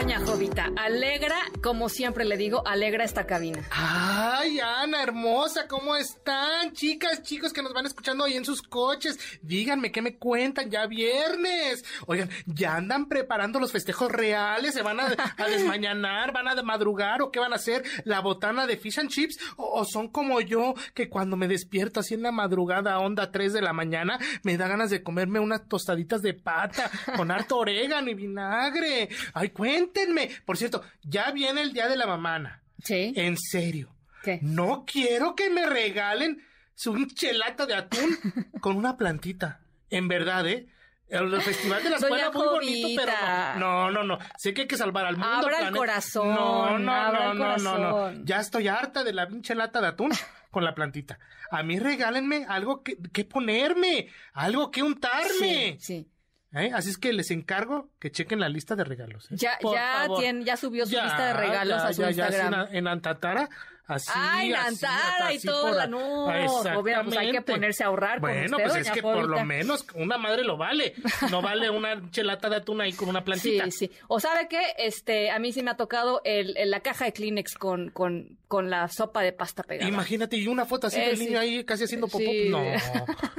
[0.00, 3.62] Doña Jovita, alegra, como siempre le digo, alegra esta cabina.
[3.70, 6.72] Ay, Ana, hermosa, ¿cómo están?
[6.72, 10.86] Chicas, chicos que nos van escuchando ahí en sus coches, díganme qué me cuentan, ya
[10.86, 11.84] viernes.
[12.06, 14.72] Oigan, ¿ya andan preparando los festejos reales?
[14.72, 15.08] ¿Se van a,
[15.50, 16.32] desmañanar?
[16.32, 17.20] ¿Van a madrugar?
[17.20, 17.84] ¿O qué van a hacer?
[18.04, 19.38] ¿La botana de fish and chips?
[19.58, 23.60] ¿O, son como yo, que cuando me despierto así en la madrugada, onda 3 de
[23.60, 28.14] la mañana, me da ganas de comerme unas tostaditas de pata con harto orégano y
[28.14, 29.10] vinagre?
[29.34, 30.30] Ay, cuéntame cuéntenme.
[30.44, 32.62] Por cierto, ya viene el día de la mamana.
[32.82, 33.12] Sí.
[33.16, 33.94] En serio.
[34.22, 34.38] ¿Qué?
[34.42, 36.42] No quiero que me regalen
[36.74, 38.18] su chelato de atún
[38.60, 39.60] con una plantita.
[39.88, 40.68] En verdad, ¿eh?
[41.08, 43.12] El festival de la escuela muy bonito, pero
[43.58, 43.90] no.
[43.90, 45.38] No, no, Sé que hay que salvar al mundo.
[45.38, 46.28] Abra el corazón.
[46.28, 48.24] No, no, no, no, no, no.
[48.24, 50.12] Ya estoy harta de la pinche lata de atún
[50.52, 51.18] con la plantita.
[51.50, 55.78] A mí regálenme algo que, que ponerme, algo que untarme.
[55.78, 56.10] Sí, sí.
[56.52, 56.72] ¿Eh?
[56.74, 59.30] Así es que les encargo que chequen la lista de regalos.
[59.30, 59.36] ¿eh?
[59.36, 60.08] Ya, ya,
[60.44, 62.68] ya subió su lista de regalos a su Instagram.
[62.70, 63.48] en, en Antatara
[63.90, 66.26] Así, Ay, Nantara y todo, no.
[66.26, 67.02] Obviamente.
[67.04, 68.20] Pues hay que ponerse a ahorrar.
[68.20, 70.94] Bueno, pues es que por lo menos una madre lo vale.
[71.28, 73.64] No vale una chelata de atún ahí con una plantita.
[73.64, 73.90] Sí, sí.
[74.06, 77.56] O sabe qué, este, a mí sí me ha tocado el, la caja de Kleenex
[77.56, 79.88] con, con, con la sopa de pasta pegada.
[79.88, 82.30] Imagínate, y una foto así del eh, niño ahí casi haciendo popó.
[82.48, 82.62] No,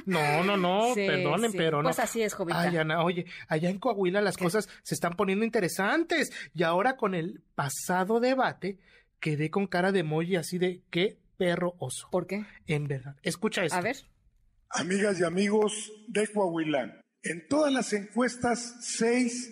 [0.06, 1.88] no, no, no, perdonen, pero no.
[1.88, 2.60] Pues así es, jovita.
[2.60, 6.34] Ay, Ana, oye, allá en Coahuila las cosas se están poniendo interesantes.
[6.54, 8.80] Y ahora con el pasado debate
[9.22, 12.10] quedé con cara de emoji así de qué perro oso.
[12.12, 12.46] ¿Por qué?
[12.68, 13.16] En verdad.
[13.24, 13.78] Escucha esto.
[13.78, 13.98] A ver.
[14.70, 19.50] Amigas y amigos de Coahuila, en todas las encuestas, seis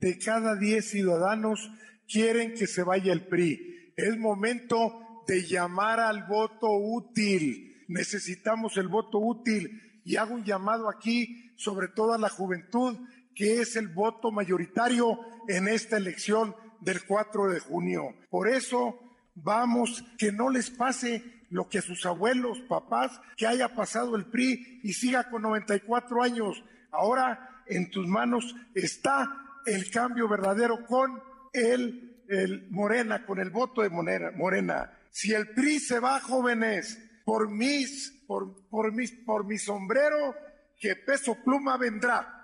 [0.00, 1.70] de cada diez ciudadanos
[2.08, 3.92] quieren que se vaya el PRI.
[3.96, 7.84] Es momento de llamar al voto útil.
[7.88, 12.96] Necesitamos el voto útil y hago un llamado aquí sobre todo a la juventud,
[13.34, 15.18] que es el voto mayoritario
[15.48, 18.14] en esta elección del 4 de junio.
[18.30, 18.98] Por eso
[19.34, 24.26] Vamos, que no les pase lo que a sus abuelos, papás, que haya pasado el
[24.26, 26.64] PRI y siga con 94 años.
[26.90, 31.22] Ahora en tus manos está el cambio verdadero con
[31.52, 34.30] el, el Morena, con el voto de Morena.
[34.34, 34.98] Morena.
[35.10, 40.34] Si el PRI se va, jóvenes, por mis, por, por mis, por mi sombrero,
[40.78, 42.42] que peso pluma vendrá.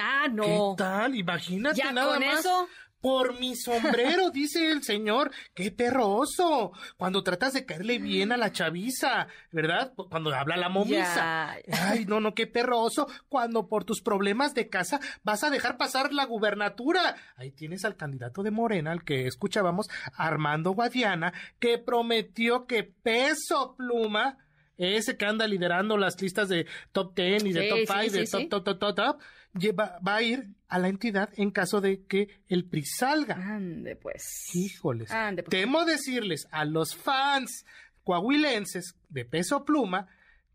[0.00, 0.74] Ah, no.
[0.76, 1.14] ¿Qué tal?
[1.14, 2.68] Imagínate ¿Ya nada con Eso?
[3.06, 5.30] Por mi sombrero, dice el señor.
[5.54, 6.72] ¡Qué perroso!
[6.96, 9.92] Cuando tratas de caerle bien a la chaviza, ¿verdad?
[9.94, 11.52] Cuando habla la momisa.
[11.52, 13.06] Ay, no, no, qué perroso.
[13.28, 17.14] Cuando por tus problemas de casa vas a dejar pasar la gubernatura.
[17.36, 23.76] Ahí tienes al candidato de Morena, al que escuchábamos, Armando Guadiana, que prometió que peso
[23.76, 24.36] pluma
[24.78, 28.48] ese que anda liderando las listas de top 10 y de top 5, de top,
[28.48, 29.20] top, top, top, top,
[29.58, 33.34] lleva, va a ir a la entidad en caso de que el PRI salga.
[33.34, 34.50] Ande pues.
[34.54, 35.10] Híjoles.
[35.10, 35.50] Ande pues.
[35.50, 37.64] Temo decirles a los fans
[38.04, 40.08] coahuilenses de peso pluma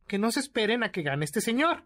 [0.07, 1.83] que no se esperen a que gane este señor.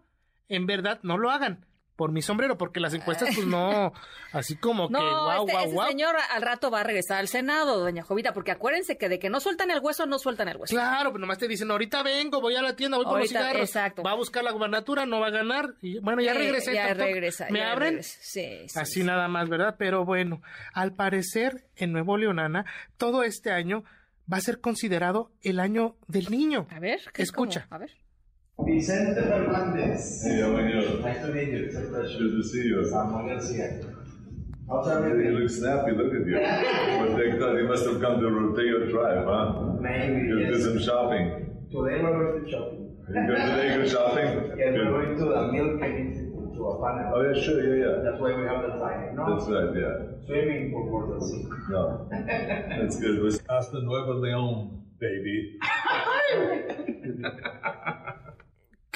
[0.48, 1.66] En verdad, no lo hagan
[1.96, 3.92] por mi sombrero, porque las encuestas, pues no,
[4.32, 8.02] así como que guau, guau, este, señor al rato va a regresar al Senado, doña
[8.02, 10.74] Jovita, porque acuérdense que de que no sueltan el hueso, no sueltan el hueso.
[10.74, 13.62] Claro, pero nomás te dicen, ahorita vengo, voy a la tienda, voy por los cigarros.
[13.62, 14.02] Exacto.
[14.02, 15.74] Va a buscar la gubernatura, no va a ganar.
[15.80, 16.74] Y bueno, ya regresé.
[16.74, 17.46] ya regresa.
[17.50, 18.02] ¿Me abren?
[18.02, 19.76] Sí, sí, Así nada más, ¿verdad?
[19.78, 20.42] Pero bueno,
[20.74, 22.66] al parecer, en Nuevo Leonana,
[22.98, 23.84] todo este año
[24.30, 26.66] va a ser considerado el año del niño.
[26.70, 27.66] A ver, ¿qué Escucha.
[27.70, 27.92] A ver.
[28.58, 30.22] Vicente Fernández.
[30.22, 30.98] Sí, how are you?
[31.02, 31.64] Nice to meet you.
[31.66, 32.18] It's a pleasure.
[32.18, 32.84] Good to see you.
[32.88, 33.80] Samuel Garcia.
[34.68, 35.32] How's You everything?
[35.34, 36.36] look snappy, look at you.
[36.98, 39.62] What they thought, you must have come to Rodeo Drive, huh?
[39.78, 40.26] Maybe.
[40.26, 40.48] You yes.
[40.56, 41.24] did some shopping.
[41.70, 42.82] Today we're going to shopping.
[43.08, 44.26] You go today, go shopping?
[44.58, 44.90] Yes, we're Good.
[44.90, 47.12] going to the Milk Institute, to a panel.
[47.14, 48.02] Oh, yeah, sure, yeah, yeah.
[48.02, 49.14] That's why we have the time.
[49.14, 49.36] No?
[49.36, 50.26] That's right, yeah.
[50.26, 51.46] Swimming for more than sea.
[51.70, 52.08] No.
[52.10, 53.20] That's good.
[53.48, 55.60] Hasta Nuevo León, baby.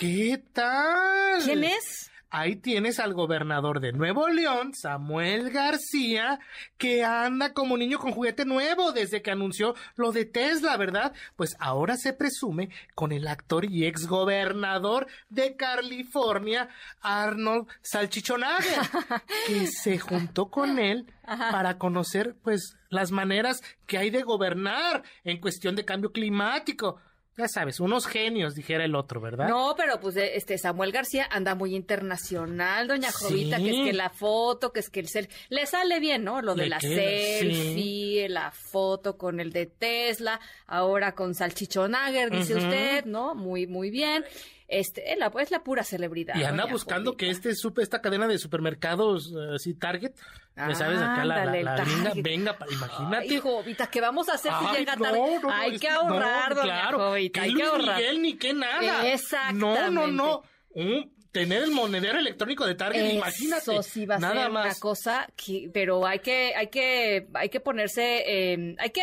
[0.00, 1.42] ¿Qué tal?
[1.44, 2.10] ¿Quién es?
[2.30, 6.40] Ahí tienes al gobernador de Nuevo León, Samuel García,
[6.78, 11.12] que anda como niño con juguete nuevo desde que anunció lo de Tesla, ¿verdad?
[11.36, 16.70] Pues ahora se presume con el actor y ex gobernador de California,
[17.02, 18.56] Arnold Salchichonaga,
[19.48, 25.42] que se juntó con él para conocer, pues, las maneras que hay de gobernar en
[25.42, 26.98] cuestión de cambio climático.
[27.40, 29.48] Ya sabes, unos genios, dijera el otro, ¿verdad?
[29.48, 34.10] No, pero pues este Samuel García anda muy internacional, doña Jovita, que es que la
[34.10, 36.42] foto, que es que el selfie, le sale bien, ¿no?
[36.42, 43.04] Lo de la selfie, la foto con el de Tesla, ahora con Salchichonager, dice usted,
[43.06, 43.34] ¿no?
[43.34, 44.24] Muy, muy bien.
[44.70, 46.36] Este, es la, es la pura celebridad.
[46.36, 50.12] Y anda buscando que este esta cadena de supermercados, eh, así Target,
[50.56, 51.84] ya sabes, acá la, la,
[52.14, 53.28] venga, imagínate.
[53.30, 55.20] Ay, Jovita, ¿qué vamos a hacer si llega tarde?
[55.52, 57.96] hay que ahorrar, claro, Jovita, hay que ahorrar.
[57.96, 59.10] Miguel, ni qué nada.
[59.12, 59.90] Exactamente.
[59.90, 60.42] No, no, no
[61.32, 63.72] tener el monedero electrónico de Target, Eso imagínate.
[63.72, 64.64] Eso sí va a nada ser más.
[64.66, 69.02] una cosa que, pero hay que, hay que, hay que ponerse, eh, hay que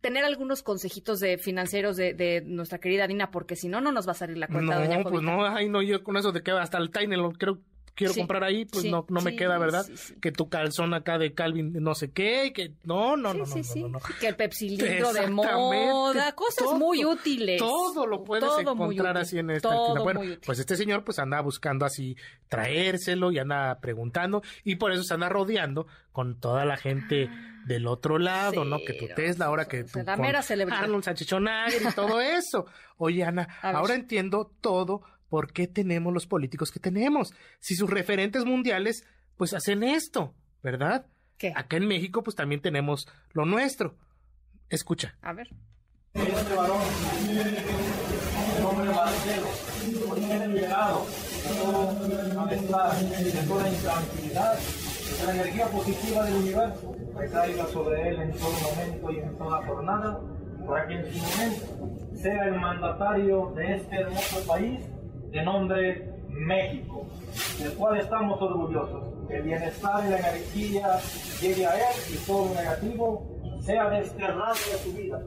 [0.00, 4.06] tener algunos consejitos de financieros de, de, nuestra querida Dina, porque si no, no nos
[4.06, 4.78] va a salir la cuenta.
[4.86, 7.58] No, pues no, ay, no, yo con eso de que hasta el Tiny lo creo
[7.96, 9.86] quiero comprar ahí, pues no, no me queda, ¿verdad?
[10.20, 13.88] Que tu calzón acá de Calvin no sé qué, que no, no, no, no, no,
[13.88, 17.58] no, Que el Pepsi de moda, cosas muy útiles.
[17.58, 22.16] Todo lo puedes encontrar así en esta Bueno, pues este señor pues anda buscando así
[22.48, 27.62] traérselo y anda preguntando y por eso se anda rodeando con toda la gente ah,
[27.66, 28.78] del otro lado, ¿no?
[28.78, 32.66] Que tu Tesla, ahora que tú la mera Arnold y todo eso.
[32.98, 37.34] Oye, Ana, ahora entiendo todo ¿por qué tenemos los políticos que tenemos?
[37.60, 39.04] Si sus referentes mundiales,
[39.36, 41.06] pues hacen esto, ¿verdad?
[41.38, 41.52] ¿Qué?
[41.54, 43.96] Acá en México, pues también tenemos lo nuestro.
[44.68, 45.16] Escucha.
[45.20, 45.48] A ver.
[46.14, 46.80] Este varón,
[48.58, 49.48] el hombre Marcelo,
[50.10, 57.66] origen liberado, de todo malestar, de toda intranquilidad, de la energía positiva del universo, recaiga
[57.66, 60.20] sobre él en todo momento y en toda jornada,
[60.66, 64.80] para que en su momento sea el mandatario de este hermoso país
[65.30, 67.06] de nombre México,
[67.58, 69.04] del cual estamos orgullosos.
[69.30, 70.98] El bienestar y la energía
[71.40, 73.26] llegue a él y todo lo negativo
[73.60, 75.20] sea desterrado de su vida,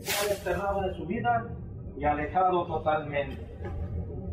[0.00, 1.46] sea desterrado de su vida
[1.98, 3.46] y alejado totalmente.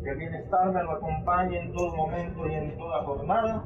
[0.02, 3.64] Que el bienestar me lo acompañe en todo momento y en toda jornada.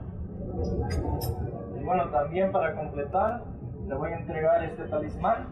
[1.78, 3.44] Y bueno, también para completar,
[3.86, 5.46] le voy a entregar este talismán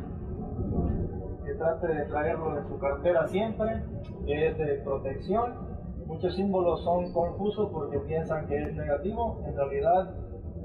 [1.45, 3.85] que trate de traerlo de su cartera siempre,
[4.27, 5.72] que es de protección
[6.13, 10.15] Muchos símbolos son confusos porque piensan que es negativo, en realidad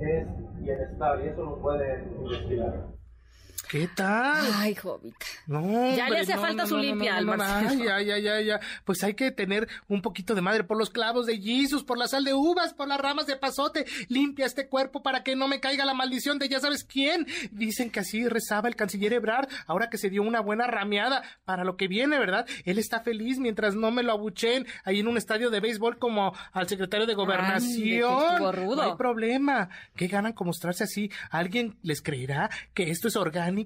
[0.02, 0.28] es
[0.60, 2.97] bienestar y eso lo pueden investigar.
[3.70, 4.48] ¿Qué tal?
[4.56, 5.26] Ay, Jovita.
[5.46, 8.60] No, ya le hace falta su limpia al Ay, ya, ya, ya, ya.
[8.86, 12.08] Pues hay que tener un poquito de madre por los clavos de Jesus, por la
[12.08, 13.86] sal de uvas, por las ramas de pasote.
[14.08, 17.28] Limpia este cuerpo para que no me caiga la maldición de ya sabes quién.
[17.52, 21.66] Dicen que así rezaba el canciller Ebrard, ahora que se dio una buena rameada para
[21.66, 22.48] lo que viene, ¿verdad?
[22.64, 26.34] Él está feliz mientras no me lo abuchen ahí en un estadio de béisbol como
[26.54, 28.42] al secretario de gobernación.
[28.42, 29.70] no hay problema.
[29.98, 31.12] ¿Qué ganan con mostrarse así?
[31.32, 33.57] ¿Alguien les creerá que esto es orgánico?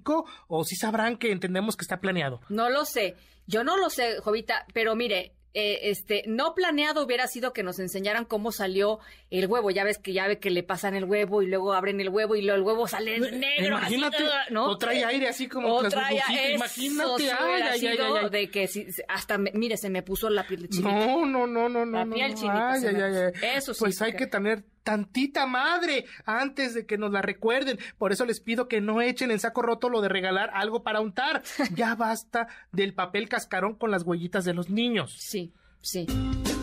[0.47, 2.41] O si sabrán que entendemos que está planeado?
[2.49, 3.15] No lo sé.
[3.47, 7.79] Yo no lo sé, Jovita, pero mire, eh, este, no planeado hubiera sido que nos
[7.79, 8.99] enseñaran cómo salió
[9.29, 9.69] el huevo.
[9.69, 12.35] Ya ves que ya ve que le pasan el huevo y luego abren el huevo
[12.35, 13.77] y luego el huevo sale negro.
[13.77, 14.67] Imagínate, ¿no?
[14.67, 16.21] o trae aire así como o trae,
[16.53, 18.69] Imagínate, ay, ay, ay, de que
[19.09, 20.89] hasta, mire, se me puso la piel chinita.
[20.89, 22.15] No, no, no, no, la no.
[22.15, 22.71] piel chinita.
[22.71, 23.79] Ay, ay, ay, Eso sí.
[23.81, 27.79] Pues hay que tener tantita madre antes de que nos la recuerden.
[27.97, 31.01] Por eso les pido que no echen en saco roto lo de regalar algo para
[31.01, 31.43] untar.
[31.75, 35.15] Ya basta del papel cascarón con las huellitas de los niños.
[35.17, 36.05] Sí, sí.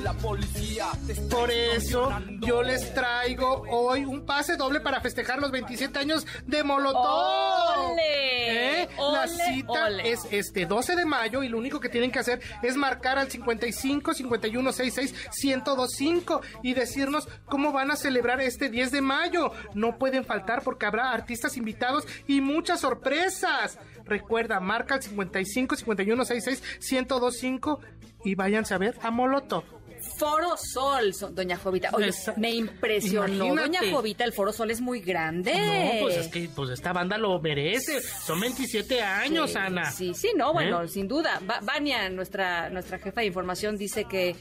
[0.03, 0.87] La policía
[1.31, 6.63] Por eso yo les traigo hoy un pase doble para festejar los 27 años de
[6.63, 7.93] Molotov.
[7.93, 8.83] ¡Ole!
[8.83, 8.89] ¿Eh?
[8.97, 12.77] La cita es este 12 de mayo y lo único que tienen que hacer es
[12.77, 19.01] marcar al 55 51 66 1025 y decirnos cómo van a celebrar este 10 de
[19.01, 19.53] mayo.
[19.75, 23.79] No pueden faltar porque habrá artistas invitados y muchas sorpresas.
[24.05, 27.81] Recuerda, marca al 55 51 66 1025
[28.25, 29.78] y váyanse a ver a Molotov.
[30.09, 31.91] Foro Sol, doña Jovita.
[31.93, 35.53] Oye, me impresionó, doña Jovita, el Foro Sol es muy grande.
[35.55, 38.01] No, pues es que pues esta banda lo merece.
[38.01, 39.91] Son 27 años, Ana.
[39.91, 40.89] Sí, sí, no, bueno, ¿Eh?
[40.89, 41.41] sin duda.
[41.63, 44.35] Vania, nuestra, nuestra jefa de información, dice que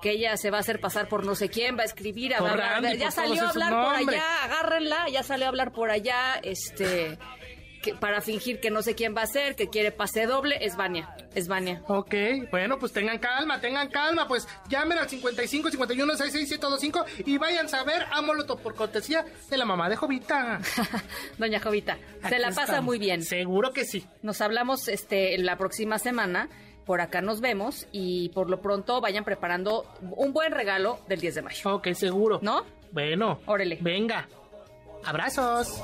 [0.00, 2.38] que ella se va a hacer pasar por no sé quién, va a escribir, a
[2.38, 7.18] hablar, ya salió a hablar por allá, agárrenla, ya salió a hablar por allá, este,
[8.00, 11.14] para fingir que no sé quién va a ser, que quiere pase doble, es Vania.
[11.34, 11.82] Es Vania.
[11.86, 12.14] Ok,
[12.50, 14.26] bueno, pues tengan calma, tengan calma.
[14.26, 19.24] Pues llamen al 55 51 66 725 y vayan a ver a Molotov por cortesía
[19.48, 20.60] de la mamá de Jovita.
[21.38, 23.22] Doña Jovita, se la pasa muy bien.
[23.22, 24.06] Seguro que sí.
[24.22, 26.48] Nos hablamos este la próxima semana.
[26.86, 31.34] Por acá nos vemos y por lo pronto vayan preparando un buen regalo del 10
[31.34, 31.74] de mayo.
[31.74, 32.38] Ok, seguro.
[32.40, 32.64] ¿No?
[32.92, 33.40] Bueno.
[33.44, 33.78] Órale.
[33.82, 34.26] Venga.
[35.04, 35.80] Abrazos.